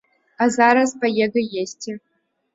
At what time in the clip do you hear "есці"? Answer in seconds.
1.63-1.97